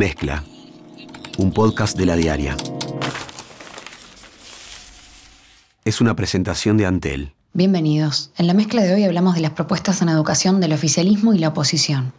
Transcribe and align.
Mezcla, 0.00 0.44
un 1.36 1.52
podcast 1.52 1.94
de 1.94 2.06
la 2.06 2.16
diaria. 2.16 2.56
Es 5.84 6.00
una 6.00 6.16
presentación 6.16 6.78
de 6.78 6.86
Antel. 6.86 7.34
Bienvenidos. 7.52 8.30
En 8.38 8.46
la 8.46 8.54
mezcla 8.54 8.80
de 8.80 8.94
hoy 8.94 9.04
hablamos 9.04 9.34
de 9.34 9.42
las 9.42 9.50
propuestas 9.50 10.00
en 10.00 10.08
educación 10.08 10.58
del 10.58 10.72
oficialismo 10.72 11.34
y 11.34 11.38
la 11.38 11.48
oposición. 11.48 12.14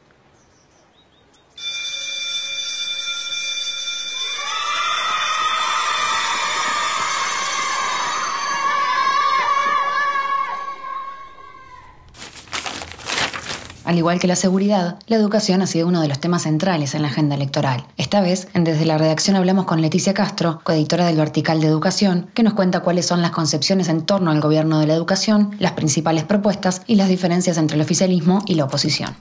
Al 13.91 13.97
igual 13.97 14.21
que 14.21 14.27
la 14.27 14.37
seguridad, 14.37 14.95
la 15.07 15.17
educación 15.17 15.61
ha 15.61 15.67
sido 15.67 15.85
uno 15.85 15.99
de 15.99 16.07
los 16.07 16.17
temas 16.17 16.43
centrales 16.43 16.95
en 16.95 17.01
la 17.01 17.09
agenda 17.09 17.35
electoral. 17.35 17.83
Esta 17.97 18.21
vez, 18.21 18.47
en 18.53 18.63
Desde 18.63 18.85
la 18.85 18.97
Redacción 18.97 19.35
hablamos 19.35 19.65
con 19.65 19.81
Leticia 19.81 20.13
Castro, 20.13 20.61
coeditora 20.63 21.05
del 21.05 21.17
Vertical 21.17 21.59
de 21.59 21.67
Educación, 21.67 22.27
que 22.33 22.41
nos 22.41 22.53
cuenta 22.53 22.79
cuáles 22.79 23.05
son 23.05 23.21
las 23.21 23.31
concepciones 23.31 23.89
en 23.89 24.03
torno 24.03 24.31
al 24.31 24.39
gobierno 24.39 24.79
de 24.79 24.87
la 24.87 24.93
educación, 24.93 25.51
las 25.59 25.73
principales 25.73 26.23
propuestas 26.23 26.83
y 26.87 26.95
las 26.95 27.09
diferencias 27.09 27.57
entre 27.57 27.75
el 27.75 27.81
oficialismo 27.81 28.41
y 28.45 28.55
la 28.55 28.63
oposición. 28.63 29.13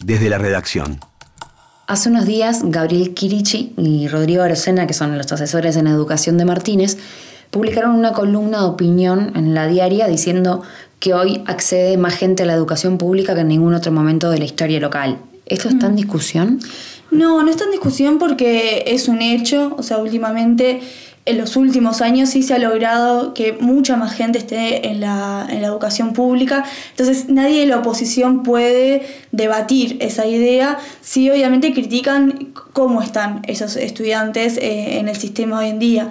Desde 0.00 0.28
la 0.28 0.38
redacción. 0.38 0.98
Hace 1.86 2.08
unos 2.08 2.26
días, 2.26 2.62
Gabriel 2.64 3.14
Kirichi 3.14 3.74
y 3.76 4.08
Rodrigo 4.08 4.42
Arocena, 4.42 4.88
que 4.88 4.92
son 4.92 5.16
los 5.16 5.30
asesores 5.30 5.76
en 5.76 5.86
educación 5.86 6.36
de 6.36 6.44
Martínez, 6.44 6.98
publicaron 7.50 7.92
una 7.92 8.12
columna 8.12 8.58
de 8.58 8.66
opinión 8.66 9.32
en 9.34 9.54
la 9.54 9.66
diaria 9.66 10.06
diciendo 10.06 10.62
que 10.98 11.14
hoy 11.14 11.42
accede 11.46 11.96
más 11.96 12.14
gente 12.14 12.42
a 12.42 12.46
la 12.46 12.54
educación 12.54 12.98
pública 12.98 13.34
que 13.34 13.42
en 13.42 13.48
ningún 13.48 13.74
otro 13.74 13.92
momento 13.92 14.30
de 14.30 14.38
la 14.38 14.44
historia 14.44 14.80
local. 14.80 15.18
¿Esto 15.46 15.68
está 15.68 15.86
en 15.86 15.92
mm. 15.92 15.96
discusión? 15.96 16.60
No, 17.10 17.42
no 17.42 17.50
está 17.50 17.64
en 17.64 17.70
discusión 17.70 18.18
porque 18.18 18.84
es 18.86 19.08
un 19.08 19.22
hecho, 19.22 19.74
o 19.78 19.82
sea, 19.82 19.98
últimamente, 19.98 20.80
en 21.24 21.38
los 21.38 21.56
últimos 21.56 22.02
años 22.02 22.30
sí 22.30 22.42
se 22.42 22.54
ha 22.54 22.58
logrado 22.58 23.32
que 23.32 23.54
mucha 23.60 23.96
más 23.96 24.12
gente 24.12 24.38
esté 24.38 24.88
en 24.88 25.00
la, 25.00 25.46
educación 25.50 26.12
pública, 26.12 26.64
entonces 26.90 27.28
nadie 27.28 27.60
de 27.60 27.66
la 27.66 27.78
oposición 27.78 28.42
puede 28.42 29.06
debatir 29.32 29.96
esa 30.00 30.26
idea, 30.26 30.78
sí 31.00 31.30
obviamente 31.30 31.72
critican 31.72 32.52
cómo 32.72 33.02
están 33.02 33.42
esos 33.46 33.76
estudiantes 33.76 34.56
eh, 34.56 34.98
en 34.98 35.08
el 35.08 35.16
sistema 35.16 35.60
hoy 35.60 35.68
en 35.68 35.78
día. 35.78 36.10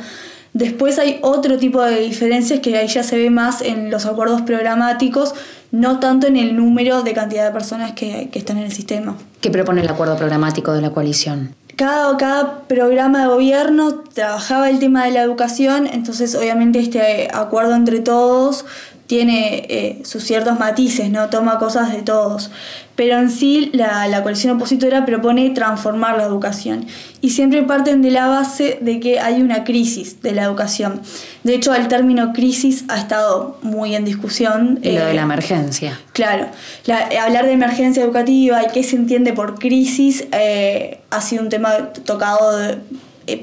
Después 0.58 0.98
hay 0.98 1.20
otro 1.22 1.60
tipo 1.60 1.84
de 1.84 2.00
diferencias 2.00 2.62
que 2.62 2.76
ahí 2.76 2.88
ya 2.88 3.04
se 3.04 3.16
ve 3.16 3.30
más 3.30 3.62
en 3.62 3.92
los 3.92 4.08
acuerdos 4.08 4.42
programáticos, 4.42 5.36
no 5.72 6.00
tanto 6.00 6.26
en 6.26 6.36
el 6.36 6.56
número 6.56 7.04
de 7.04 7.14
cantidad 7.14 7.46
de 7.46 7.52
personas 7.52 7.92
que, 7.92 8.32
están 8.34 8.58
en 8.58 8.64
el 8.64 8.72
sistema. 8.72 9.16
¿Qué 9.40 9.52
propone 9.52 9.82
el 9.82 9.88
acuerdo 9.88 10.18
programático 10.18 10.74
de 10.74 10.82
la 10.82 10.90
coalición? 10.90 11.54
Cada, 11.76 12.18
cada 12.18 12.62
programa 12.64 13.22
de 13.22 13.28
gobierno 13.28 14.00
trabajaba 14.16 14.72
el 14.72 14.80
tema 14.80 15.06
de 15.06 15.12
la 15.12 15.22
educación, 15.22 15.86
entonces 15.86 16.34
obviamente 16.34 16.80
este 16.80 17.28
acuerdo 17.32 17.76
entre 17.76 18.00
todos 18.00 18.66
tiene 19.08 19.66
eh, 19.70 20.00
sus 20.04 20.24
ciertos 20.24 20.60
matices, 20.60 21.10
¿no? 21.10 21.30
Toma 21.30 21.58
cosas 21.60 21.94
de 21.94 22.02
todos. 22.02 22.52
Pero 22.96 23.18
en 23.18 23.32
sí 23.32 23.70
la, 23.74 24.08
la, 24.08 24.22
coalición 24.22 24.58
opositora 24.58 25.06
propone 25.06 25.50
transformar 25.52 26.18
la 26.18 26.24
educación. 26.24 26.86
Y 27.22 27.30
siempre 27.30 27.64
parten 27.64 28.02
de 28.02 28.12
la 28.12 28.28
base 28.28 28.80
de 28.82 29.00
que 29.00 29.20
hay 29.20 29.42
una 29.42 29.64
crisis 29.64 30.22
de 30.22 30.34
la 30.34 30.44
educación. 30.44 31.02
De 31.44 31.56
hecho, 31.56 31.74
el 31.74 31.88
término 31.88 32.34
crisis 32.34 32.84
ha 32.90 32.98
estado 32.98 33.58
muy 33.62 33.96
en 33.96 34.04
discusión. 34.04 34.80
Lo 34.84 34.92
de 34.92 35.14
la 35.14 35.22
eh, 35.22 35.24
emergencia. 35.24 35.98
Claro. 36.12 36.48
hablar 37.22 37.46
de 37.46 37.54
emergencia 37.54 38.04
educativa 38.04 38.62
y 38.64 38.68
qué 38.74 38.84
se 38.84 38.98
entiende 38.98 39.32
por 39.32 39.58
crisis 39.58 40.28
eh, 40.34 41.00
ha 41.12 41.22
sido 41.22 41.44
un 41.44 41.50
tema 41.50 41.94
tocado 42.04 42.76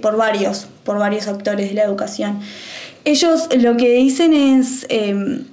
por, 0.02 0.16
varios, 0.18 0.66
por 0.84 0.98
varios 0.98 1.26
actores 1.26 1.70
de 1.70 1.74
la 1.74 1.84
educación. 1.84 2.40
Ellos 3.06 3.48
lo 3.56 3.76
que 3.76 3.92
dicen 3.94 4.32
es 4.32 4.86
em, 4.88 5.44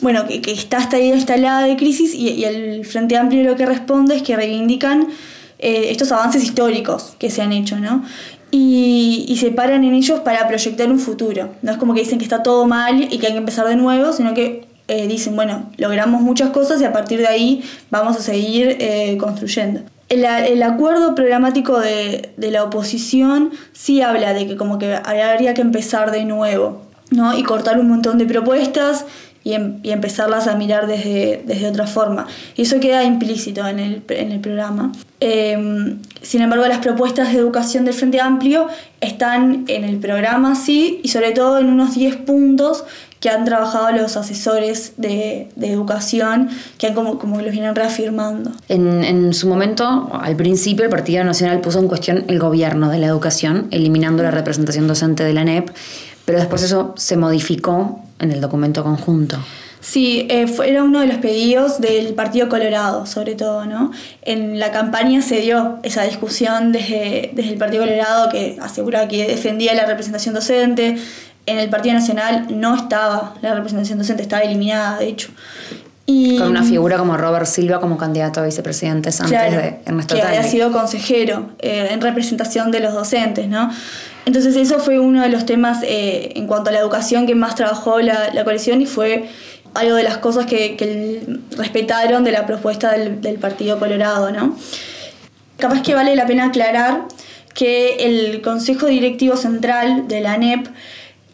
bueno, 0.00 0.26
que, 0.26 0.52
está 0.52 0.78
esta 0.78 0.98
idea 0.98 1.14
instalada 1.14 1.66
de 1.66 1.76
crisis 1.76 2.14
y, 2.14 2.44
el 2.44 2.84
Frente 2.84 3.16
Amplio 3.16 3.42
lo 3.44 3.56
que 3.56 3.66
responde 3.66 4.16
es 4.16 4.22
que 4.22 4.36
reivindican 4.36 5.08
eh, 5.58 5.86
estos 5.90 6.12
avances 6.12 6.42
históricos 6.44 7.14
que 7.18 7.30
se 7.30 7.42
han 7.42 7.52
hecho, 7.52 7.78
¿no? 7.78 8.04
Y, 8.50 9.36
se 9.40 9.50
paran 9.50 9.84
en 9.84 9.94
ellos 9.94 10.20
para 10.20 10.48
proyectar 10.48 10.90
un 10.90 10.98
futuro. 10.98 11.50
No 11.60 11.72
es 11.72 11.78
como 11.78 11.92
que 11.92 12.00
dicen 12.00 12.18
que 12.18 12.24
está 12.24 12.42
todo 12.42 12.66
mal 12.66 13.02
y 13.02 13.18
que 13.18 13.26
hay 13.26 13.32
que 13.32 13.38
empezar 13.38 13.66
de 13.66 13.76
nuevo, 13.76 14.12
sino 14.14 14.32
que 14.32 14.66
eh, 14.88 15.06
dicen, 15.06 15.36
bueno, 15.36 15.70
logramos 15.76 16.22
muchas 16.22 16.50
cosas 16.50 16.80
y 16.80 16.84
a 16.84 16.92
partir 16.92 17.18
de 17.18 17.26
ahí 17.26 17.62
vamos 17.90 18.16
a 18.16 18.20
seguir 18.20 18.76
eh, 18.80 19.18
construyendo. 19.18 19.80
El, 20.08 20.62
acuerdo 20.62 21.14
programático 21.14 21.80
de, 21.80 22.32
de, 22.36 22.50
la 22.52 22.62
oposición 22.62 23.50
sí 23.72 24.00
habla 24.00 24.32
de 24.32 24.46
que 24.46 24.56
como 24.56 24.78
que 24.78 24.94
habría 24.94 25.52
que 25.52 25.62
empezar 25.62 26.12
de 26.12 26.24
nuevo, 26.24 26.82
¿no? 27.10 27.36
Y 27.36 27.42
cortar 27.42 27.80
un 27.80 27.88
montón 27.88 28.16
de 28.16 28.24
propuestas 28.24 29.04
Em, 29.48 29.78
y, 29.84 29.92
empezarlas 29.92 30.48
a 30.48 30.56
mirar 30.56 30.88
desde, 30.88 31.44
desde, 31.46 31.68
otra 31.68 31.86
forma. 31.86 32.26
Y 32.56 32.62
eso 32.62 32.80
queda 32.80 33.04
implícito 33.04 33.64
en 33.68 33.78
el, 33.78 34.02
en 34.08 34.32
el 34.32 34.40
programa. 34.40 34.90
Em, 35.20 36.00
sin 36.20 36.42
embargo, 36.42 36.66
las 36.66 36.78
propuestas 36.78 37.32
de 37.32 37.38
educación 37.38 37.84
del 37.84 37.94
Frente 37.94 38.20
Amplio 38.20 38.66
están 39.00 39.64
en 39.68 39.84
el 39.84 39.98
programa, 39.98 40.56
sí, 40.56 41.00
y 41.04 41.08
sobre 41.08 41.30
todo 41.30 41.58
en 41.60 41.68
unos 41.68 41.94
10 41.94 42.16
puntos 42.16 42.82
que 43.20 43.30
han 43.30 43.44
trabajado 43.44 43.92
los 43.92 44.16
asesores 44.16 44.94
de, 44.96 45.48
de 45.54 45.70
educación, 45.70 46.48
que 46.76 46.88
han 46.88 46.94
como, 46.94 47.20
como 47.20 47.40
los 47.40 47.52
vienen 47.52 47.76
reafirmando. 47.76 48.50
En, 48.68 49.04
en, 49.04 49.32
su 49.32 49.46
momento, 49.46 50.10
al 50.12 50.34
principio, 50.34 50.84
el 50.84 50.90
Partido 50.90 51.22
Nacional 51.22 51.60
puso 51.60 51.78
en 51.78 51.86
cuestión 51.86 52.24
el 52.26 52.40
gobierno 52.40 52.90
de 52.90 52.98
la 52.98 53.06
educación, 53.06 53.68
eliminando 53.70 54.24
la 54.24 54.32
representación 54.32 54.88
docente 54.88 55.22
de 55.22 55.32
la 55.34 55.44
NEP, 55.44 55.70
pero 56.26 56.38
después 56.38 56.62
eso 56.62 56.92
se 56.98 57.16
modificó 57.16 58.00
en 58.18 58.32
el 58.32 58.42
documento 58.42 58.84
conjunto. 58.84 59.38
Sí, 59.80 60.26
eh, 60.28 60.46
era 60.64 60.82
uno 60.82 61.00
de 61.00 61.06
los 61.06 61.18
pedidos 61.18 61.80
del 61.80 62.14
Partido 62.14 62.48
Colorado, 62.48 63.06
sobre 63.06 63.36
todo, 63.36 63.66
¿no? 63.66 63.92
En 64.22 64.58
la 64.58 64.72
campaña 64.72 65.22
se 65.22 65.40
dio 65.40 65.78
esa 65.84 66.02
discusión 66.02 66.72
desde, 66.72 67.30
desde 67.34 67.52
el 67.52 67.56
Partido 67.56 67.84
Colorado 67.84 68.28
que 68.28 68.58
asegura 68.60 69.06
que 69.06 69.28
defendía 69.28 69.74
la 69.74 69.86
representación 69.86 70.34
docente. 70.34 70.98
En 71.46 71.58
el 71.58 71.70
Partido 71.70 71.94
Nacional 71.94 72.48
no 72.50 72.74
estaba 72.74 73.34
la 73.42 73.54
representación 73.54 73.98
docente, 73.98 74.22
estaba 74.22 74.42
eliminada, 74.42 74.98
de 74.98 75.06
hecho. 75.06 75.28
Y, 76.04 76.38
Con 76.38 76.48
una 76.48 76.64
figura 76.64 76.98
como 76.98 77.16
Robert 77.16 77.46
Silva 77.46 77.80
como 77.80 77.96
candidato 77.96 78.40
a 78.40 78.44
vicepresidente 78.44 79.10
antes 79.10 79.30
de 79.30 79.80
Ernesto 79.84 80.14
Que 80.14 80.22
había 80.22 80.42
sido 80.44 80.72
consejero 80.72 81.50
eh, 81.58 81.88
en 81.90 82.00
representación 82.00 82.72
de 82.72 82.80
los 82.80 82.92
docentes, 82.92 83.48
¿no? 83.48 83.70
Entonces 84.26 84.56
eso 84.56 84.80
fue 84.80 84.98
uno 84.98 85.22
de 85.22 85.28
los 85.28 85.46
temas 85.46 85.82
eh, 85.84 86.32
en 86.34 86.48
cuanto 86.48 86.70
a 86.70 86.72
la 86.72 86.80
educación 86.80 87.26
que 87.26 87.36
más 87.36 87.54
trabajó 87.54 88.00
la, 88.00 88.32
coalición 88.42 88.82
y 88.82 88.86
fue 88.86 89.28
algo 89.72 89.94
de 89.94 90.02
las 90.02 90.18
cosas 90.18 90.46
que, 90.46 91.38
respetaron 91.56 92.24
de 92.24 92.32
la 92.32 92.44
propuesta 92.44 92.90
del, 92.92 93.38
Partido 93.38 93.78
Colorado. 93.78 94.32
¿no? 94.32 94.56
Capaz 95.58 95.80
que 95.82 95.94
vale 95.94 96.16
la 96.16 96.26
pena 96.26 96.46
aclarar 96.46 97.04
que 97.54 97.96
el 98.00 98.42
Consejo 98.42 98.86
Directivo 98.86 99.36
Central 99.36 100.08
de 100.08 100.20
la 100.20 100.32
ANEP 100.32 100.66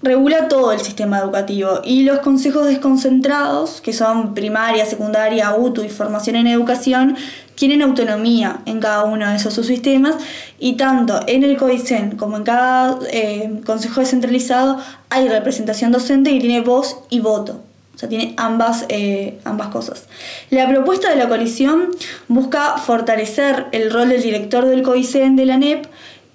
regula 0.02 0.48
todo 0.48 0.72
el 0.72 0.80
sistema 0.80 1.18
educativo 1.18 1.80
y 1.84 2.02
los 2.02 2.18
consejos 2.18 2.66
desconcentrados, 2.66 3.80
que 3.80 3.92
son 3.92 4.34
primaria, 4.34 4.84
secundaria, 4.84 5.54
UTU 5.54 5.84
y 5.84 5.88
formación 5.88 6.36
en 6.36 6.48
educación, 6.48 7.16
tienen 7.54 7.82
autonomía 7.82 8.60
en 8.66 8.80
cada 8.80 9.04
uno 9.04 9.28
de 9.28 9.36
esos 9.36 9.54
subsistemas 9.54 10.16
y 10.58 10.72
tanto 10.74 11.20
en 11.26 11.44
el 11.44 11.56
CODICEN 11.56 12.16
como 12.16 12.36
en 12.36 12.42
cada 12.42 12.98
eh, 13.12 13.60
consejo 13.64 14.00
descentralizado 14.00 14.78
hay 15.10 15.28
representación 15.28 15.92
docente 15.92 16.32
que 16.32 16.41
tiene 16.41 16.60
voz 16.60 16.98
y 17.08 17.20
voto. 17.20 17.60
O 17.94 17.98
sea, 17.98 18.08
tiene 18.08 18.34
ambas, 18.38 18.86
eh, 18.88 19.38
ambas 19.44 19.68
cosas. 19.68 20.06
La 20.50 20.66
propuesta 20.66 21.10
de 21.10 21.16
la 21.16 21.28
coalición 21.28 21.91
busca 22.27 22.78
fortalecer 22.78 23.66
el 23.72 23.92
rol 23.92 24.09
del 24.09 24.22
director 24.22 24.66
del 24.66 24.82
CODICEN 24.82 25.36
de 25.36 25.47
la 25.47 25.59
NEP 25.59 25.86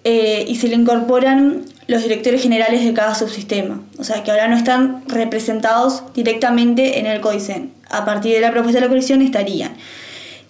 eh, 0.04 0.46
y 0.48 0.56
se 0.56 0.68
le 0.68 0.76
incorporan 0.76 1.66
los 1.88 2.04
directores 2.04 2.42
generales 2.42 2.86
de 2.86 2.94
cada 2.94 3.16
subsistema. 3.16 3.82
O 3.98 4.04
sea, 4.04 4.24
que 4.24 4.32
ahora 4.32 4.48
no 4.48 4.56
están 4.56 5.04
representados 5.08 6.04
directamente 6.14 7.00
en 7.00 7.06
el 7.06 7.22
CODICEN. 7.22 7.72
A 7.90 8.06
partir 8.06 8.34
de 8.34 8.42
la 8.42 8.52
propuesta 8.52 8.80
de 8.80 8.86
la 8.86 8.90
coalición 8.90 9.22
estarían 9.22 9.72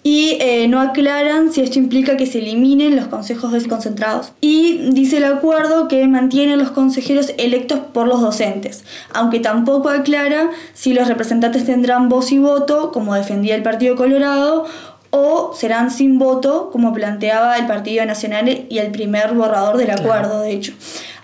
y 0.02 0.38
eh, 0.40 0.68
no 0.68 0.80
aclaran 0.80 1.52
si 1.52 1.60
esto 1.60 1.78
implica 1.78 2.16
que 2.16 2.24
se 2.24 2.38
eliminen 2.38 2.96
los 2.96 3.08
consejos 3.08 3.52
desconcentrados. 3.52 4.32
Y 4.40 4.90
dice 4.92 5.18
el 5.18 5.24
acuerdo 5.24 5.88
que 5.88 6.06
mantiene 6.08 6.56
los 6.56 6.70
consejeros 6.70 7.32
electos 7.36 7.80
por 7.92 8.06
los 8.06 8.20
docentes, 8.20 8.84
aunque 9.12 9.40
tampoco 9.40 9.90
aclara 9.90 10.50
si 10.72 10.94
los 10.94 11.08
representantes 11.08 11.66
tendrán 11.66 12.08
voz 12.08 12.32
y 12.32 12.38
voto, 12.38 12.90
como 12.92 13.14
defendía 13.14 13.54
el 13.54 13.62
Partido 13.62 13.96
Colorado, 13.96 14.64
o 15.10 15.52
serán 15.54 15.90
sin 15.90 16.18
voto, 16.18 16.70
como 16.70 16.92
planteaba 16.92 17.56
el 17.56 17.66
Partido 17.66 18.04
Nacional 18.06 18.66
y 18.68 18.78
el 18.78 18.90
primer 18.90 19.34
borrador 19.34 19.76
del 19.76 19.90
acuerdo, 19.90 20.40
de 20.40 20.52
hecho. 20.52 20.72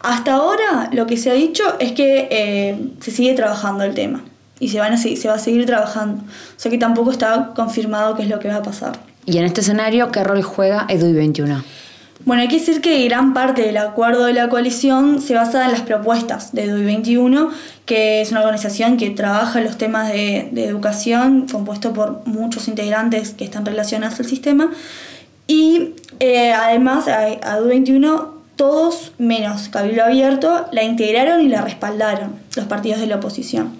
Hasta 0.04 0.34
ahora 0.34 0.90
lo 0.92 1.06
que 1.06 1.16
se 1.16 1.30
ha 1.30 1.32
dicho 1.32 1.64
es 1.78 1.92
que 1.92 2.28
eh, 2.30 2.78
se 3.00 3.10
sigue 3.10 3.32
trabajando 3.32 3.84
el 3.84 3.94
tema 3.94 4.22
y 4.60 4.68
se, 4.68 4.78
van 4.78 4.92
a, 4.92 4.98
se 4.98 5.28
va 5.28 5.34
a 5.34 5.38
seguir 5.38 5.64
trabajando. 5.64 6.22
O 6.22 6.60
sea 6.60 6.70
que 6.70 6.76
tampoco 6.76 7.10
está 7.10 7.52
confirmado 7.56 8.14
qué 8.14 8.24
es 8.24 8.28
lo 8.28 8.38
que 8.38 8.48
va 8.48 8.56
a 8.56 8.62
pasar. 8.62 8.98
¿Y 9.24 9.38
en 9.38 9.46
este 9.46 9.62
escenario 9.62 10.12
qué 10.12 10.22
rol 10.22 10.42
juega 10.42 10.84
EDUI 10.90 11.14
21? 11.14 11.64
Bueno, 12.26 12.42
hay 12.42 12.48
que 12.48 12.58
decir 12.58 12.82
que 12.82 13.02
gran 13.06 13.32
parte 13.32 13.62
del 13.62 13.78
acuerdo 13.78 14.26
de 14.26 14.34
la 14.34 14.50
coalición 14.50 15.22
se 15.22 15.34
basa 15.34 15.64
en 15.64 15.72
las 15.72 15.80
propuestas 15.80 16.52
de 16.52 16.68
DUI 16.68 16.84
21, 16.84 17.50
que 17.86 18.20
es 18.20 18.30
una 18.30 18.40
organización 18.40 18.98
que 18.98 19.08
trabaja 19.08 19.62
los 19.62 19.78
temas 19.78 20.12
de, 20.12 20.50
educación, 20.54 21.46
compuesto 21.50 21.94
por 21.94 22.26
muchos 22.26 22.68
integrantes 22.68 23.32
que 23.32 23.44
están 23.44 23.64
relacionados 23.64 24.20
al 24.20 24.26
sistema. 24.26 24.70
Y 25.46 25.94
eh, 26.20 26.52
además 26.52 27.08
a, 27.08 27.24
a 27.42 27.58
DUI 27.58 27.68
21 27.68 28.33
todos 28.56 29.12
menos 29.18 29.68
Cabildo 29.68 30.04
Abierto 30.04 30.66
la 30.72 30.84
integraron 30.84 31.40
y 31.40 31.48
la 31.48 31.60
respaldaron 31.62 32.34
los 32.56 32.66
partidos 32.66 33.00
de 33.00 33.06
la 33.06 33.16
oposición. 33.16 33.72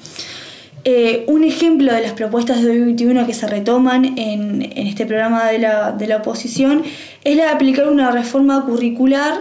Eh, 0.87 1.25
un 1.29 1.45
ejemplo 1.45 1.95
de 1.95 2.03
las 2.03 2.13
propuestas 2.13 2.61
de 2.61 2.69
2021 2.69 3.27
que 3.27 3.33
se 3.33 3.47
retoman 3.47 4.19
en, 4.19 4.61
este 4.77 5.07
programa 5.07 5.47
de 5.47 5.59
la, 5.59 6.17
oposición 6.19 6.83
es 7.25 7.37
la 7.37 7.45
de 7.45 7.51
aplicar 7.51 7.89
una 7.89 8.11
reforma 8.11 8.67
curricular 8.67 9.41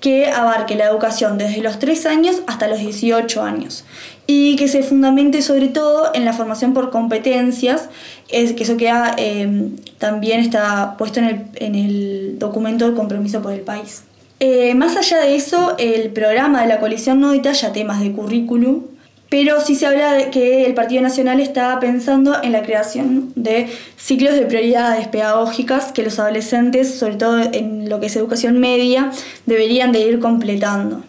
que 0.00 0.26
abarque 0.26 0.74
la 0.74 0.86
educación 0.86 1.38
desde 1.38 1.62
los 1.62 1.78
3 1.78 2.06
años 2.06 2.42
hasta 2.48 2.66
los 2.66 2.80
18 2.80 3.44
años 3.44 3.84
y 4.26 4.56
que 4.56 4.66
se 4.66 4.82
fundamente 4.82 5.40
sobre 5.42 5.68
todo 5.68 6.10
en 6.14 6.24
la 6.24 6.32
formación 6.32 6.74
por 6.74 6.90
competencias, 6.90 7.88
que 8.28 8.56
eso 8.58 8.76
queda, 8.76 9.14
eh, 9.18 9.68
también 9.98 10.40
está 10.40 10.96
puesto 10.96 11.20
en 11.20 11.26
el, 11.26 11.44
en 11.54 11.74
el, 11.76 12.38
documento 12.40 12.88
de 12.88 12.96
compromiso 12.96 13.40
por 13.40 13.52
el 13.52 13.60
país. 13.60 14.02
Eh, 14.44 14.74
más 14.74 14.96
allá 14.96 15.20
de 15.20 15.36
eso, 15.36 15.76
el 15.78 16.10
programa 16.10 16.62
de 16.62 16.66
la 16.66 16.80
coalición 16.80 17.20
no 17.20 17.30
detalla 17.30 17.72
temas 17.72 18.00
de 18.00 18.10
currículum, 18.10 18.82
pero 19.28 19.60
sí 19.60 19.76
se 19.76 19.86
habla 19.86 20.14
de 20.14 20.30
que 20.30 20.66
el 20.66 20.74
Partido 20.74 21.00
Nacional 21.00 21.38
está 21.38 21.78
pensando 21.78 22.42
en 22.42 22.50
la 22.50 22.64
creación 22.64 23.32
de 23.36 23.68
ciclos 23.96 24.34
de 24.34 24.40
prioridades 24.46 25.06
pedagógicas 25.06 25.92
que 25.92 26.02
los 26.02 26.18
adolescentes, 26.18 26.92
sobre 26.98 27.14
todo 27.14 27.38
en 27.38 27.88
lo 27.88 28.00
que 28.00 28.06
es 28.06 28.16
educación 28.16 28.58
media, 28.58 29.12
deberían 29.46 29.92
de 29.92 30.00
ir 30.00 30.18
completando. 30.18 31.04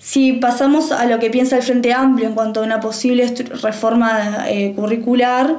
Si 0.00 0.32
pasamos 0.32 0.92
a 0.92 1.04
lo 1.04 1.18
que 1.18 1.28
piensa 1.28 1.58
el 1.58 1.62
Frente 1.62 1.92
Amplio 1.92 2.26
en 2.26 2.34
cuanto 2.34 2.60
a 2.60 2.62
una 2.62 2.80
posible 2.80 3.26
reforma 3.60 4.48
eh, 4.48 4.72
curricular, 4.74 5.58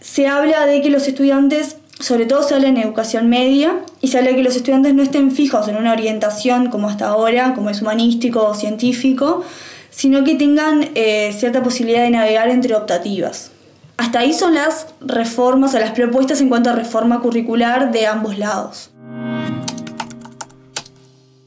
se 0.00 0.28
habla 0.28 0.64
de 0.66 0.80
que 0.80 0.90
los 0.90 1.08
estudiantes, 1.08 1.76
sobre 2.00 2.26
todo 2.26 2.42
se 2.42 2.54
habla 2.54 2.68
en 2.68 2.78
educación 2.78 3.28
media, 3.28 3.80
y 4.00 4.08
se 4.08 4.18
habla 4.18 4.30
de 4.30 4.36
que 4.36 4.42
los 4.42 4.56
estudiantes 4.56 4.94
no 4.94 5.02
estén 5.02 5.30
fijos 5.30 5.68
en 5.68 5.76
una 5.76 5.92
orientación 5.92 6.70
como 6.70 6.88
hasta 6.88 7.08
ahora, 7.08 7.54
como 7.54 7.70
es 7.70 7.82
humanístico 7.82 8.44
o 8.44 8.54
científico, 8.54 9.44
sino 9.90 10.24
que 10.24 10.34
tengan 10.34 10.88
eh, 10.94 11.34
cierta 11.38 11.62
posibilidad 11.62 12.02
de 12.02 12.10
navegar 12.10 12.48
entre 12.48 12.74
optativas. 12.74 13.50
Hasta 13.98 14.20
ahí 14.20 14.32
son 14.32 14.54
las 14.54 14.86
reformas 15.00 15.74
o 15.74 15.78
las 15.78 15.90
propuestas 15.90 16.40
en 16.40 16.48
cuanto 16.48 16.70
a 16.70 16.72
reforma 16.74 17.20
curricular 17.20 17.92
de 17.92 18.06
ambos 18.06 18.38
lados. 18.38 18.90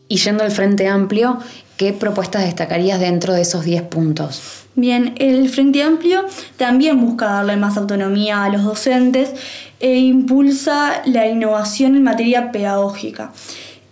Y 0.08 0.18
yendo 0.18 0.44
al 0.44 0.52
Frente 0.52 0.88
Amplio, 0.88 1.40
¿qué 1.78 1.94
propuestas 1.94 2.44
destacarías 2.44 3.00
dentro 3.00 3.34
de 3.34 3.42
esos 3.42 3.66
10 3.66 3.84
puntos? 3.84 4.64
Bien, 4.76 5.14
el 5.18 5.50
Frente 5.50 5.84
Amplio 5.84 6.26
también 6.58 7.00
busca 7.00 7.28
darle 7.28 7.58
más 7.58 7.78
autonomía 7.78 8.44
a 8.44 8.50
los 8.50 8.64
docentes 8.64 9.34
e 9.80 9.98
impulsa 9.98 11.02
la 11.06 11.28
innovación 11.28 11.96
en 11.96 12.04
materia 12.04 12.52
pedagógica. 12.52 13.32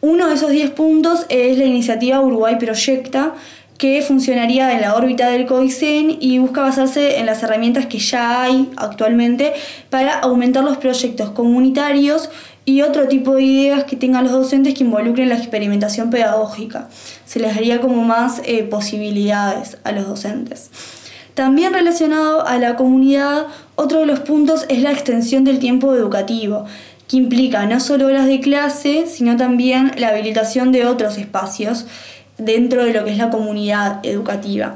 Uno 0.01 0.28
de 0.28 0.36
esos 0.36 0.50
10 0.50 0.72
puntos 0.72 1.28
es 1.30 1.57
la 1.57 1.66
iniciativa 1.66 2.19
Uruguay 2.22 2.57
Proyecta, 2.57 3.36
que 3.78 4.04
funcionaría 4.04 4.74
en 4.74 4.81
la 4.81 4.95
órbita 4.95 5.30
del 5.30 5.48
COICEN 5.48 6.18
y 6.19 6.38
busca 6.38 6.62
basarse 6.62 7.18
en 7.18 7.25
las 7.25 7.42
herramientas 7.42 7.88
que 7.88 7.98
ya 7.98 8.44
hay 8.44 8.69
actualmente 8.78 9.54
para 9.89 10.19
aumentar 10.19 10.63
los 10.63 10.78
proyectos 10.78 11.31
comunitarios 11.31 12.30
y 12.65 12.81
otro 12.83 13.07
tipo 13.07 13.35
de 13.35 13.43
ideas 13.43 13.83
que 13.85 13.95
tengan 13.95 14.23
los 14.23 14.33
docentes 14.33 14.73
que 14.73 14.83
involucren 14.83 15.29
la 15.29 15.35
experimentación 15.35 16.09
pedagógica. 16.09 16.89
Se 17.25 17.39
les 17.39 17.55
daría 17.55 17.81
como 17.81 18.03
más 18.03 18.41
eh, 18.45 18.63
posibilidades 18.63 19.77
a 19.83 19.91
los 19.91 20.07
docentes. 20.07 20.69
También 21.33 21.73
relacionado 21.73 22.45
a 22.45 22.57
la 22.57 22.75
comunidad, 22.75 23.47
otro 23.75 24.01
de 24.01 24.05
los 24.05 24.19
puntos 24.19 24.65
es 24.69 24.81
la 24.81 24.91
extensión 24.91 25.43
del 25.43 25.59
tiempo 25.59 25.95
educativo, 25.95 26.65
que 27.07 27.17
implica 27.17 27.65
no 27.65 27.79
solo 27.79 28.07
horas 28.07 28.27
de 28.27 28.39
clase, 28.39 29.05
sino 29.07 29.37
también 29.37 29.91
la 29.97 30.09
habilitación 30.09 30.71
de 30.71 30.85
otros 30.85 31.17
espacios 31.17 31.85
dentro 32.37 32.85
de 32.85 32.93
lo 32.93 33.05
que 33.05 33.11
es 33.11 33.17
la 33.17 33.29
comunidad 33.29 33.99
educativa. 34.03 34.75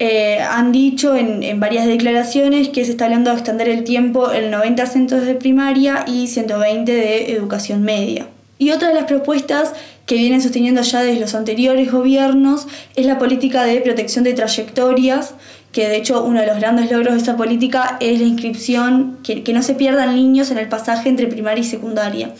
Eh, 0.00 0.38
han 0.40 0.70
dicho 0.70 1.16
en, 1.16 1.58
varias 1.58 1.86
declaraciones 1.86 2.68
que 2.68 2.84
se 2.84 2.92
está 2.92 3.06
hablando 3.06 3.30
de 3.30 3.36
extender 3.36 3.68
el 3.68 3.82
tiempo 3.82 4.32
en 4.32 4.50
90 4.50 4.86
centros 4.86 5.26
de 5.26 5.34
primaria 5.34 6.04
y 6.06 6.28
120 6.28 6.92
de 6.92 7.32
educación 7.32 7.82
media. 7.82 8.28
Y 8.58 8.70
otra 8.70 8.88
de 8.88 8.94
las 8.94 9.04
propuestas 9.04 9.72
que 10.06 10.14
vienen 10.14 10.40
sosteniendo 10.40 10.82
ya 10.82 11.02
desde 11.02 11.20
los 11.20 11.34
anteriores 11.34 11.90
gobiernos 11.90 12.66
es 12.94 13.06
la 13.06 13.18
política 13.18 13.64
de 13.64 13.80
protección 13.80 14.24
de 14.24 14.34
trayectorias, 14.34 15.34
que 15.72 15.88
de 15.88 15.96
hecho 15.96 16.24
uno 16.24 16.40
de 16.40 16.46
los 16.46 16.58
grandes 16.58 16.90
logros 16.90 17.14
de 17.14 17.20
esa 17.20 17.36
política 17.36 17.98
es 18.00 18.20
la 18.20 18.26
inscripción, 18.26 19.18
que, 19.22 19.42
que 19.42 19.52
no 19.52 19.62
se 19.62 19.74
pierdan 19.74 20.14
niños 20.14 20.50
en 20.50 20.58
el 20.58 20.68
pasaje 20.68 21.08
entre 21.08 21.26
primaria 21.26 21.60
y 21.62 21.66
secundaria. 21.66 22.30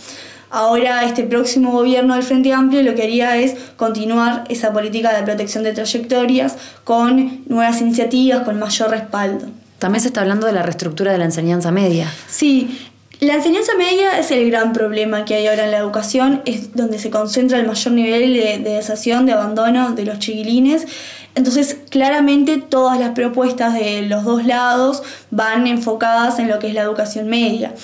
Ahora 0.50 1.04
este 1.04 1.24
próximo 1.24 1.72
gobierno 1.72 2.14
del 2.14 2.22
Frente 2.22 2.52
Amplio 2.52 2.82
lo 2.82 2.94
que 2.94 3.02
haría 3.02 3.36
es 3.36 3.54
continuar 3.76 4.44
esa 4.48 4.72
política 4.72 5.14
de 5.16 5.22
protección 5.22 5.62
de 5.62 5.72
trayectorias 5.72 6.56
con 6.84 7.42
nuevas 7.46 7.80
iniciativas, 7.80 8.42
con 8.44 8.58
mayor 8.58 8.90
respaldo. 8.90 9.46
También 9.78 10.00
se 10.00 10.08
está 10.08 10.22
hablando 10.22 10.46
de 10.46 10.52
la 10.52 10.62
reestructura 10.62 11.12
de 11.12 11.18
la 11.18 11.26
enseñanza 11.26 11.70
media. 11.70 12.12
Sí, 12.28 12.78
la 13.20 13.34
enseñanza 13.34 13.72
media 13.76 14.18
es 14.18 14.30
el 14.30 14.48
gran 14.48 14.72
problema 14.72 15.24
que 15.24 15.34
hay 15.34 15.48
ahora 15.48 15.64
en 15.64 15.72
la 15.72 15.78
educación, 15.78 16.40
es 16.46 16.74
donde 16.74 16.98
se 16.98 17.10
concentra 17.10 17.58
el 17.58 17.66
mayor 17.66 17.92
nivel 17.92 18.32
de, 18.32 18.58
de 18.58 18.76
desación, 18.76 19.26
de 19.26 19.32
abandono 19.32 19.90
de 19.90 20.04
los 20.04 20.18
chiquilines. 20.18 20.86
Entonces, 21.34 21.76
claramente 21.90 22.58
todas 22.58 22.98
las 22.98 23.10
propuestas 23.10 23.74
de 23.74 24.02
los 24.02 24.24
dos 24.24 24.44
lados 24.46 25.02
van 25.30 25.66
enfocadas 25.66 26.38
en 26.38 26.48
lo 26.48 26.58
que 26.58 26.68
es 26.68 26.74
la 26.74 26.82
educación 26.82 27.28
media. 27.28 27.74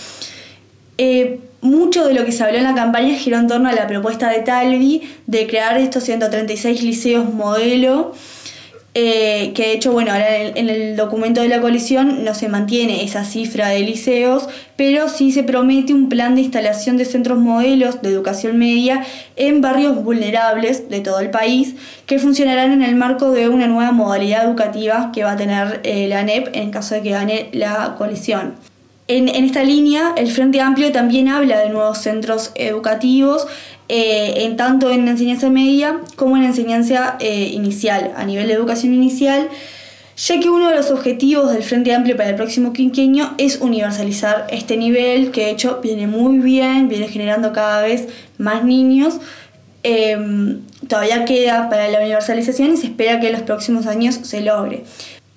Eh, 0.99 1.41
mucho 1.65 2.07
de 2.07 2.13
lo 2.13 2.27
que 2.27 2.33
se 2.33 2.45
habló 2.45 2.59
en 2.59 2.65
la 2.65 2.75
campaña 2.75 3.15
giró 3.15 3.39
en 3.39 3.49
torno 3.49 3.71
a 3.71 3.73
la 3.73 3.87
propuesta 3.87 4.29
de 4.29 4.41
Talvi 4.41 5.03
de 5.27 5.47
crear 5.47 5.79
estos 5.79 6.05
136 6.05 6.83
liceos 6.83 7.33
modelo, 7.33 8.13
eh, 8.93 9.53
que 9.55 9.63
de 9.63 9.73
hecho, 9.73 9.91
bueno, 9.91 10.13
ahora 10.13 10.37
en 10.37 10.69
el, 10.69 10.95
documento 10.95 11.41
de 11.41 11.49
la 11.49 11.63
coalición 11.63 12.23
no 12.23 12.35
se 12.35 12.49
mantiene 12.49 13.03
esa 13.03 13.25
cifra 13.25 13.69
de 13.69 13.81
liceos, 13.81 14.47
pero 14.77 15.09
sí 15.09 15.33
se 15.33 15.43
promete 15.43 15.94
un 15.94 16.11
plan 16.11 16.35
de 16.35 16.43
instalación 16.43 16.99
de 16.99 17.06
centros 17.06 17.39
modelos 17.39 18.03
de 18.03 18.11
educación 18.11 18.59
media 18.59 19.03
en 19.37 19.63
barrios 19.63 19.97
vulnerables 20.05 20.91
de 20.91 21.01
todo 21.01 21.19
el 21.19 21.31
país, 21.31 21.77
que 22.05 22.19
funcionarán 22.19 22.73
en 22.73 22.83
el 22.83 22.94
marco 22.94 23.33
de 23.33 23.49
una 23.49 23.67
nueva 23.67 23.91
modalidad 23.91 24.44
educativa 24.44 25.11
que 25.13 25.25
va 25.25 25.33
a 25.33 25.37
tener 25.37 25.81
eh, 25.83 26.06
la 26.09 26.21
ANEP 26.21 26.51
en 26.53 26.71
caso 26.71 26.94
de 26.94 27.03
que 27.03 27.11
gane 27.11 27.49
la 27.53 27.94
coalición. 27.97 28.74
En, 29.06 29.29
esta 29.29 29.63
línea, 29.63 30.15
el 30.17 30.31
Frente 30.31 30.61
Amplio 30.63 30.91
también 30.91 31.29
habla 31.29 31.58
de 31.58 31.69
nuevos 31.69 31.99
centros 31.99 32.53
educativos, 32.55 33.46
eh, 33.91 34.44
en 34.44 34.56
tanto 34.56 34.91
en 34.91 35.06
enseñanza 35.06 35.51
media 35.51 36.01
como 36.17 36.39
en 36.39 36.44
enseñanza 36.44 37.17
eh, 37.20 37.51
inicial, 37.53 38.13
a 38.17 38.25
nivel 38.25 38.46
de 38.49 38.55
educación 38.55 38.94
inicial, 38.94 39.51
ya 40.17 40.41
que 40.41 40.49
uno 40.49 40.70
de 40.70 40.77
los 40.77 40.91
objetivos 40.91 41.53
del 41.53 41.63
Frente 41.63 41.93
Amplio 41.93 42.17
para 42.17 42.31
el 42.31 42.37
próximo 42.37 42.73
quinquenio 42.73 43.34
es 43.37 43.61
universalizar 43.61 44.46
este 44.49 44.79
nivel, 44.79 45.32
que 45.32 45.43
de 45.43 45.51
hecho 45.51 45.81
viene 45.82 46.06
muy 46.06 46.39
bien, 46.39 46.89
viene 46.89 47.08
generando 47.08 47.53
cada 47.53 47.82
vez 47.82 48.08
más 48.39 48.65
niños. 48.65 49.20
Em, 49.82 50.63
todavía 50.89 51.27
queda 51.27 51.69
para 51.69 51.89
la 51.89 51.99
universalización 51.99 52.73
y 52.73 52.77
se 52.79 52.87
espera 52.87 53.20
que 53.20 53.27
en 53.27 53.34
los 53.34 53.43
próximos 53.43 53.87
años 53.87 54.15
se 54.23 54.41
logre. 54.41 54.84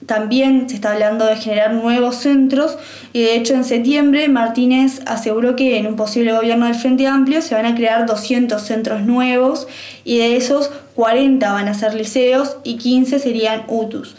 También 0.07 0.69
se 0.69 0.75
está 0.75 0.93
hablando 0.93 1.25
de 1.25 1.35
generar 1.35 1.73
nuevos 1.73 2.15
centros 2.15 2.77
y 3.11 3.23
de 3.23 3.35
hecho 3.35 3.53
en 3.53 3.65
septiembre 3.65 4.29
Martínez 4.29 5.01
aseguró 5.05 5.57
que 5.57 5.77
en 5.77 5.85
un 5.85 5.97
posible 5.97 6.31
gobierno 6.31 6.65
del 6.65 6.75
Frente 6.75 7.07
Amplio 7.07 7.41
se 7.41 7.55
van 7.55 7.65
a 7.65 7.75
crear 7.75 8.05
200 8.05 8.61
centros 8.61 9.01
nuevos 9.01 9.67
y 10.05 10.19
de 10.19 10.37
esos 10.37 10.71
40 10.95 11.51
van 11.51 11.67
a 11.67 11.73
ser 11.73 11.93
liceos 11.93 12.55
y 12.63 12.77
15 12.77 13.19
serían 13.19 13.63
UTUS. 13.67 14.15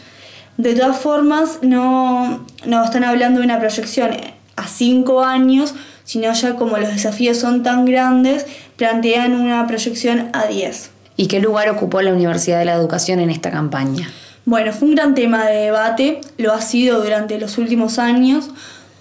De 0.57 0.75
todas 0.75 0.99
formas, 0.99 1.59
no, 1.63 2.45
no 2.67 2.83
están 2.83 3.03
hablando 3.03 3.39
de 3.39 3.45
una 3.45 3.59
proyección 3.59 4.11
a 4.57 4.67
5 4.67 5.23
años, 5.23 5.73
sino 6.03 6.31
ya 6.33 6.55
como 6.55 6.77
los 6.77 6.89
desafíos 6.89 7.37
son 7.37 7.63
tan 7.63 7.85
grandes, 7.85 8.45
plantean 8.75 9.33
una 9.33 9.65
proyección 9.65 10.29
a 10.33 10.45
10. 10.45 10.91
¿Y 11.17 11.25
qué 11.25 11.39
lugar 11.39 11.67
ocupó 11.69 12.03
la 12.03 12.13
Universidad 12.13 12.59
de 12.59 12.65
la 12.65 12.73
Educación 12.73 13.19
en 13.19 13.31
esta 13.31 13.49
campaña? 13.49 14.07
Bueno, 14.49 14.73
fue 14.73 14.87
un 14.87 14.95
gran 14.95 15.13
tema 15.13 15.45
de 15.45 15.65
debate, 15.65 16.21
lo 16.39 16.53
ha 16.53 16.61
sido 16.61 17.03
durante 17.03 17.39
los 17.39 17.59
últimos 17.59 17.99
años. 17.99 18.49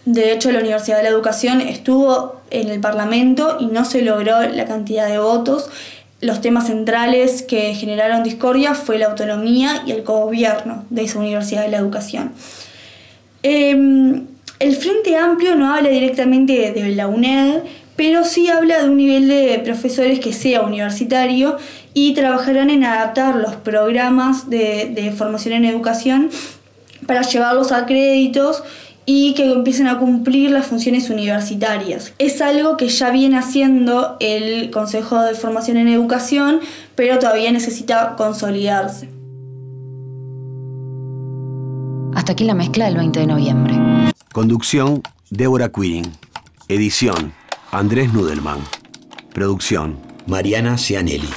De 0.05 0.31
hecho, 0.31 0.53
la 0.53 0.59
Universidad 0.59 0.99
de 0.99 1.05
la 1.05 1.09
Educación 1.09 1.63
estuvo 1.63 2.43
en 2.51 2.69
el 2.69 2.81
Parlamento 2.81 3.57
y 3.59 3.65
no 3.65 3.87
se 3.87 4.03
logró 4.03 4.43
la 4.43 4.67
cantidad 4.67 5.09
de 5.09 5.19
votos. 5.19 5.71
Los 6.21 6.43
temas 6.43 6.67
centrales 6.67 7.41
que 7.41 7.75
generaron 7.75 8.25
discordia 8.25 8.75
fue 8.75 8.99
la 8.99 9.07
autonomía 9.07 9.85
y 9.87 9.93
el 9.93 10.03
cogobierno 10.03 10.85
de 10.91 11.05
esa 11.05 11.19
Universidad 11.19 11.63
de 11.63 11.71
la 11.71 11.79
Educación. 11.79 12.33
Em, 13.43 14.27
el 14.59 14.77
Frente 14.77 15.17
Amplio 15.17 15.55
no 15.55 15.75
habla 15.75 15.89
directamente 15.89 16.73
de 16.73 16.95
la 16.95 17.09
UNED, 17.09 17.63
pero 17.97 18.25
sí 18.25 18.49
habla 18.49 18.83
de 18.83 18.91
un 18.91 18.99
nivel 18.99 19.29
de 19.29 19.61
profesores 19.65 20.21
que 20.21 20.35
sea 20.35 20.61
universitario 20.61 21.57
y 22.01 22.15
trabajarán 22.15 22.71
en 22.71 22.85
adaptar 22.85 23.35
los 23.35 23.57
programas 23.57 24.49
de, 24.49 24.93
de 24.95 25.11
formación 25.11 25.55
en 25.55 25.65
educación 25.65 26.31
para 27.09 27.23
llevarlos 27.23 27.73
a 27.73 27.87
créditos 27.87 28.63
y 29.05 29.35
que 29.35 29.53
empiecen 29.53 29.89
a 29.89 29.99
cumplir 29.99 30.53
las 30.53 30.67
funciones 30.67 31.11
universitarias. 31.11 32.13
Es 32.19 32.41
algo 32.41 32.77
que 32.77 32.89
ya 32.89 33.11
viene 33.11 33.37
haciendo 33.37 34.17
el 34.21 34.71
Consejo 34.71 35.21
de 35.23 35.35
Formación 35.35 35.77
en 35.77 35.89
Educación, 35.89 36.61
pero 36.95 37.19
todavía 37.19 37.51
necesita 37.51 38.15
consolidarse. 38.17 39.09
Hasta 42.15 42.31
aquí 42.33 42.45
la 42.45 42.55
mezcla 42.55 42.85
del 42.85 42.97
20 42.97 43.19
de 43.19 43.27
noviembre. 43.27 43.75
Conducción, 44.33 45.03
Débora 45.31 45.71
Quirin. 45.71 46.13
Edición, 46.69 47.33
Andrés 47.73 48.13
Nudelman. 48.13 48.61
Producción, 49.33 49.99
Mariana 50.29 50.79
Cianelli. 50.79 51.29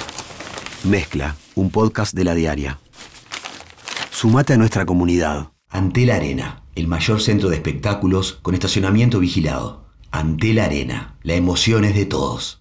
Mezcla, 0.83 1.35
un 1.53 1.69
podcast 1.69 2.15
de 2.15 2.23
la 2.23 2.33
diaria. 2.33 2.79
Sumate 4.09 4.53
a 4.53 4.57
nuestra 4.57 4.85
comunidad. 4.85 5.51
Ante 5.69 6.07
la 6.07 6.15
Arena, 6.15 6.63
el 6.73 6.87
mayor 6.87 7.21
centro 7.21 7.49
de 7.49 7.55
espectáculos 7.55 8.39
con 8.41 8.55
estacionamiento 8.55 9.19
vigilado. 9.19 9.85
Ante 10.09 10.55
la 10.55 10.65
Arena, 10.65 11.17
la 11.21 11.35
emoción 11.35 11.85
es 11.85 11.93
de 11.93 12.05
todos. 12.05 12.60